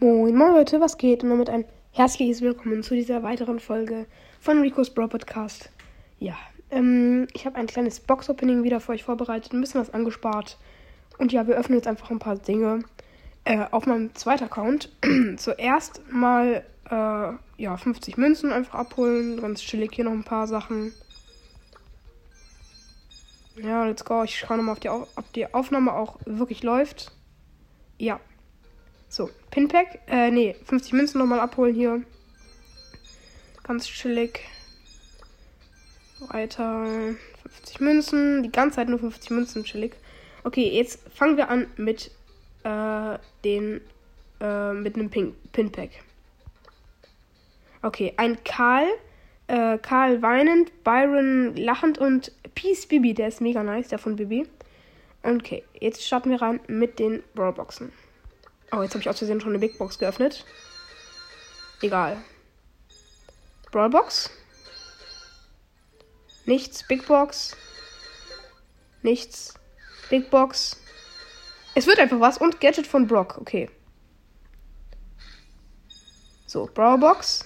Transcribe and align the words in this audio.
Moin 0.00 0.36
Moin 0.36 0.52
Leute, 0.52 0.80
was 0.80 0.98
geht? 0.98 1.22
Und 1.22 1.30
damit 1.30 1.48
ein 1.48 1.64
herzliches 1.92 2.42
Willkommen 2.42 2.82
zu 2.82 2.94
dieser 2.96 3.22
weiteren 3.22 3.60
Folge 3.60 4.06
von 4.40 4.60
Rico's 4.60 4.90
Bro 4.90 5.06
Podcast. 5.06 5.70
Ja, 6.18 6.34
ähm, 6.72 7.28
ich 7.32 7.46
habe 7.46 7.56
ein 7.56 7.68
kleines 7.68 8.00
Box-Opening 8.00 8.64
wieder 8.64 8.80
für 8.80 8.92
euch 8.92 9.04
vorbereitet, 9.04 9.52
ein 9.52 9.60
bisschen 9.60 9.80
was 9.80 9.94
angespart. 9.94 10.58
Und 11.18 11.32
ja, 11.32 11.46
wir 11.46 11.54
öffnen 11.54 11.78
jetzt 11.78 11.86
einfach 11.86 12.10
ein 12.10 12.18
paar 12.18 12.34
Dinge 12.34 12.80
äh, 13.44 13.66
auf 13.70 13.86
meinem 13.86 14.12
zweiten 14.16 14.44
Account. 14.44 14.90
Zuerst 15.36 16.02
mal, 16.10 16.64
äh, 16.90 17.62
ja, 17.62 17.76
50 17.76 18.16
Münzen 18.16 18.52
einfach 18.52 18.74
abholen. 18.74 19.40
Ganz 19.40 19.60
chillig 19.60 19.92
hier 19.94 20.04
noch 20.04 20.12
ein 20.12 20.24
paar 20.24 20.48
Sachen. 20.48 20.92
Ja, 23.62 23.84
let's 23.84 24.04
go. 24.04 24.24
Ich 24.24 24.36
schaue 24.36 24.56
nochmal, 24.56 24.72
auf 24.72 24.80
die, 24.80 24.88
ob 24.88 25.32
die 25.34 25.54
Aufnahme 25.54 25.92
auch 25.92 26.18
wirklich 26.26 26.64
läuft. 26.64 27.12
Ja. 27.96 28.18
So, 29.14 29.30
Pinpack. 29.52 30.00
Äh, 30.08 30.32
nee, 30.32 30.56
50 30.64 30.92
Münzen 30.92 31.18
nochmal 31.18 31.38
abholen 31.38 31.72
hier. 31.72 32.02
Ganz 33.62 33.86
chillig. 33.86 34.40
Weiter. 36.30 36.84
50 37.46 37.78
Münzen. 37.78 38.42
Die 38.42 38.50
ganze 38.50 38.74
Zeit 38.74 38.88
nur 38.88 38.98
50 38.98 39.30
Münzen, 39.30 39.62
chillig. 39.62 39.94
Okay, 40.42 40.68
jetzt 40.68 40.98
fangen 41.14 41.36
wir 41.36 41.48
an 41.48 41.68
mit 41.76 42.10
äh, 42.64 43.18
den 43.44 43.82
äh, 44.40 44.72
mit 44.72 44.96
einem 44.96 45.10
Pin 45.10 45.36
Pinpack. 45.52 45.90
Okay, 47.82 48.14
ein 48.16 48.42
Karl. 48.42 48.88
Äh, 49.46 49.78
Karl 49.78 50.22
weinend, 50.22 50.82
Byron 50.82 51.54
lachend 51.54 51.98
und 51.98 52.32
Peace 52.56 52.86
Bibi, 52.86 53.14
der 53.14 53.28
ist 53.28 53.40
mega 53.40 53.62
nice, 53.62 53.86
der 53.86 54.00
von 54.00 54.16
Bibi. 54.16 54.48
Okay, 55.22 55.62
jetzt 55.78 56.04
starten 56.04 56.30
wir 56.30 56.42
rein 56.42 56.58
mit 56.66 56.98
den 56.98 57.22
Brawlboxen. 57.36 57.92
Oh, 58.74 58.82
jetzt 58.82 58.92
habe 58.94 59.02
ich 59.02 59.08
aus 59.08 59.18
Versehen 59.18 59.40
schon 59.40 59.50
eine 59.50 59.58
Big 59.58 59.78
Box 59.78 59.98
geöffnet. 59.98 60.44
Egal. 61.80 62.16
Brawlbox. 63.70 64.30
Nichts. 66.44 66.82
Big 66.86 67.06
Box. 67.06 67.56
Nichts. 69.02 69.54
Big 70.10 70.28
Box. 70.30 70.76
Es 71.74 71.86
wird 71.86 72.00
einfach 72.00 72.18
was. 72.18 72.38
Und 72.38 72.60
Gadget 72.60 72.86
von 72.86 73.06
Brock. 73.06 73.38
Okay. 73.38 73.70
So, 76.46 76.68
Brawlbox. 76.72 77.44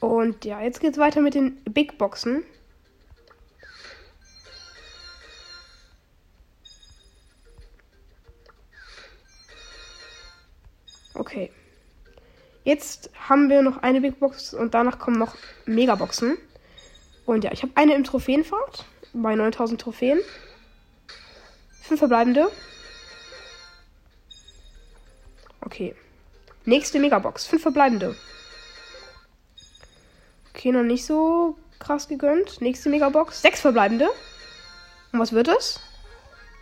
Und 0.00 0.44
ja, 0.44 0.60
jetzt 0.60 0.80
geht's 0.80 0.98
weiter 0.98 1.22
mit 1.22 1.34
den 1.34 1.62
Big 1.64 1.96
Boxen. 1.96 2.44
Okay. 11.26 11.50
Jetzt 12.62 13.10
haben 13.28 13.50
wir 13.50 13.62
noch 13.62 13.78
eine 13.82 14.00
Big 14.00 14.20
Box 14.20 14.54
und 14.54 14.74
danach 14.74 15.00
kommen 15.00 15.18
noch 15.18 15.34
Megaboxen. 15.66 16.38
Und 17.24 17.42
ja, 17.42 17.50
ich 17.50 17.62
habe 17.62 17.72
eine 17.74 17.94
im 17.94 18.04
Trophäenfahrt 18.04 18.84
bei 19.12 19.34
9000 19.34 19.80
Trophäen. 19.80 20.20
Fünf 21.82 21.98
verbleibende. 21.98 22.48
Okay. 25.62 25.96
Nächste 26.64 27.00
Megabox. 27.00 27.44
Fünf 27.44 27.62
verbleibende. 27.62 28.14
Okay, 30.50 30.70
noch 30.70 30.84
nicht 30.84 31.04
so 31.04 31.58
krass 31.80 32.06
gegönnt. 32.06 32.60
Nächste 32.60 32.88
Megabox. 32.88 33.42
Sechs 33.42 33.60
verbleibende. 33.60 34.08
Und 35.12 35.18
was 35.18 35.32
wird 35.32 35.48
es? 35.48 35.80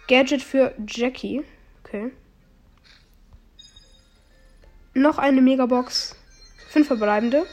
Gadget 0.09 0.43
für 0.43 0.75
Jackie. 0.87 1.45
Okay. 1.85 2.13
Noch 4.95 5.19
eine 5.19 5.43
Megabox. 5.43 6.17
Fünf 6.69 6.87
verbleibende. 6.87 7.47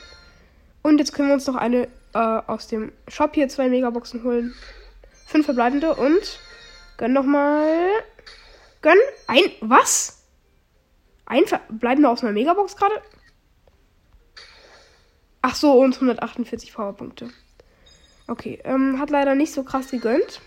Und 0.84 1.00
jetzt 1.00 1.14
können 1.14 1.28
wir 1.28 1.34
uns 1.34 1.48
noch 1.48 1.56
eine 1.56 1.88
äh, 2.14 2.18
aus 2.18 2.68
dem 2.68 2.92
Shop 3.08 3.34
hier 3.34 3.50
zwei 3.50 3.68
Megaboxen 3.68 4.24
holen. 4.24 4.54
Fünf 5.26 5.46
verbleibende 5.46 5.96
und 5.96 6.40
gönn 6.98 7.14
noch 7.14 7.26
mal. 7.26 7.90
Gönn 8.82 8.98
ein. 9.28 9.44
Was? 9.62 10.24
Ein 11.26 11.46
verbleibende 11.46 12.10
aus 12.10 12.24
einer 12.24 12.34
Megabox 12.34 12.76
gerade? 12.76 13.02
Ach 15.42 15.56
so, 15.56 15.74
und 15.80 15.96
148 15.96 16.74
Powerpunkte. 16.74 17.30
Okay, 18.28 18.60
ähm, 18.64 19.00
hat 19.00 19.10
leider 19.10 19.34
nicht 19.34 19.54
so 19.54 19.64
krass 19.64 19.90
gegönnt. 19.90 20.42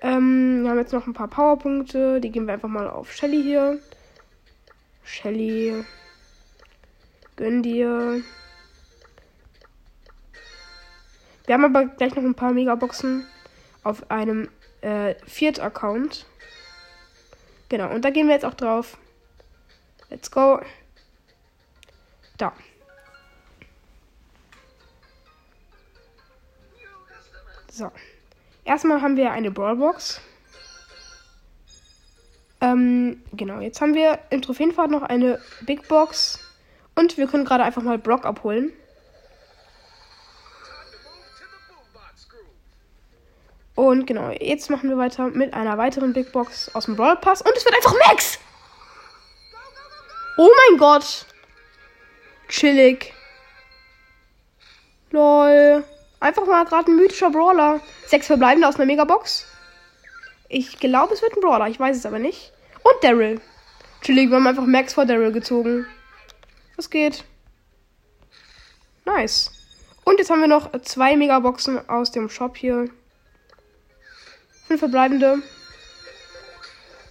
Ähm, 0.00 0.62
wir 0.62 0.70
haben 0.70 0.78
jetzt 0.78 0.92
noch 0.92 1.06
ein 1.06 1.12
paar 1.12 1.28
Powerpunkte. 1.28 2.20
Die 2.20 2.30
geben 2.30 2.46
wir 2.46 2.54
einfach 2.54 2.68
mal 2.68 2.88
auf 2.88 3.12
Shelly 3.12 3.42
hier. 3.42 3.78
Shelly. 5.04 5.84
Gönn 7.36 7.62
dir. 7.62 8.22
Wir 11.46 11.54
haben 11.54 11.64
aber 11.64 11.86
gleich 11.86 12.14
noch 12.14 12.22
ein 12.22 12.34
paar 12.34 12.52
Megaboxen 12.52 13.26
auf 13.82 14.10
einem 14.10 14.48
äh, 14.82 15.14
Viert-Account. 15.26 16.26
Genau, 17.68 17.90
und 17.92 18.04
da 18.04 18.10
gehen 18.10 18.26
wir 18.26 18.34
jetzt 18.34 18.44
auch 18.44 18.54
drauf. 18.54 18.98
Let's 20.10 20.30
go. 20.30 20.60
Da. 22.36 22.52
So. 27.70 27.90
Erstmal 28.64 29.00
haben 29.00 29.16
wir 29.16 29.30
eine 29.30 29.50
Brawlbox. 29.50 30.20
Ähm, 32.60 33.22
genau, 33.32 33.60
jetzt 33.60 33.80
haben 33.80 33.94
wir 33.94 34.18
im 34.30 34.42
Trophäenfahrt 34.42 34.90
noch 34.90 35.02
eine 35.02 35.40
Big 35.62 35.88
Box. 35.88 36.38
Und 36.94 37.16
wir 37.16 37.26
können 37.26 37.44
gerade 37.44 37.64
einfach 37.64 37.82
mal 37.82 37.98
Brock 37.98 38.26
abholen. 38.26 38.72
Und 43.74 44.06
genau, 44.06 44.28
jetzt 44.28 44.68
machen 44.68 44.90
wir 44.90 44.98
weiter 44.98 45.28
mit 45.28 45.54
einer 45.54 45.78
weiteren 45.78 46.12
Big 46.12 46.32
Box 46.32 46.74
aus 46.74 46.84
dem 46.84 46.96
Brawl 46.96 47.16
Pass. 47.16 47.40
Und 47.40 47.56
es 47.56 47.64
wird 47.64 47.74
einfach 47.74 47.94
Max! 48.06 48.38
Oh 50.36 50.50
mein 50.68 50.78
Gott! 50.78 51.24
Chillig. 52.48 53.14
Lol. 55.10 55.84
Einfach 56.18 56.44
mal 56.44 56.64
gerade 56.66 56.90
ein 56.90 56.96
mythischer 56.96 57.30
Brawler. 57.30 57.80
Sechs 58.06 58.26
verbleibende 58.26 58.68
aus 58.68 58.76
einer 58.76 58.86
Megabox. 58.86 59.46
Ich 60.52 60.80
glaube, 60.80 61.14
es 61.14 61.22
wird 61.22 61.36
ein 61.36 61.40
Brawler. 61.40 61.68
Ich 61.68 61.78
weiß 61.78 61.96
es 61.96 62.04
aber 62.04 62.18
nicht. 62.18 62.52
Und 62.82 63.04
Daryl. 63.04 63.40
Chillig, 64.02 64.30
wir 64.30 64.36
haben 64.36 64.48
einfach 64.48 64.66
Max 64.66 64.94
vor 64.94 65.06
Daryl 65.06 65.30
gezogen. 65.30 65.86
Was 66.74 66.90
geht? 66.90 67.24
Nice. 69.04 69.52
Und 70.04 70.18
jetzt 70.18 70.28
haben 70.28 70.40
wir 70.40 70.48
noch 70.48 70.72
zwei 70.82 71.16
Megaboxen 71.16 71.88
aus 71.88 72.10
dem 72.10 72.28
Shop 72.28 72.56
hier. 72.56 72.90
Fünf 74.66 74.80
verbleibende. 74.80 75.40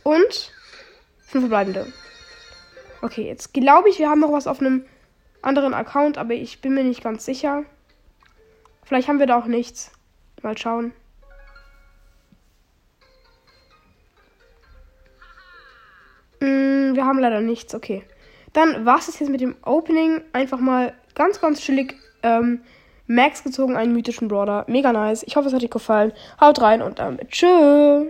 Und 0.03 0.51
fünf 1.25 1.43
verbleibende. 1.43 1.93
Okay, 3.01 3.25
jetzt 3.25 3.53
glaube 3.53 3.87
ich, 3.87 3.99
wir 3.99 4.09
haben 4.09 4.19
noch 4.19 4.33
was 4.33 4.47
auf 4.47 4.59
einem 4.59 4.85
anderen 5.41 5.73
Account, 5.73 6.17
aber 6.17 6.33
ich 6.33 6.59
bin 6.59 6.73
mir 6.73 6.83
nicht 6.83 7.01
ganz 7.01 7.23
sicher. 7.23 7.63
Vielleicht 8.83 9.07
haben 9.07 9.19
wir 9.19 9.27
da 9.27 9.39
auch 9.39 9.45
nichts. 9.45 9.91
Mal 10.41 10.57
schauen. 10.57 10.91
Wir 16.99 17.05
haben 17.05 17.19
leider 17.19 17.39
nichts. 17.39 17.73
Okay. 17.73 18.03
Dann 18.51 18.85
war 18.85 18.99
es 18.99 19.07
jetzt 19.07 19.29
mit 19.29 19.39
dem 19.39 19.55
Opening. 19.63 20.21
Einfach 20.33 20.59
mal 20.59 20.93
ganz, 21.15 21.39
ganz 21.39 21.61
chillig. 21.61 21.95
Ähm, 22.23 22.59
Max 23.07 23.43
gezogen, 23.43 23.77
einen 23.77 23.93
mythischen 23.93 24.27
Brawler. 24.27 24.65
Mega 24.67 24.91
nice. 24.91 25.23
Ich 25.23 25.37
hoffe, 25.37 25.47
es 25.47 25.53
hat 25.53 25.63
euch 25.63 25.69
gefallen. 25.69 26.11
Haut 26.41 26.61
rein 26.61 26.81
und 26.81 26.99
damit 26.99 27.29
tschüss. 27.29 28.07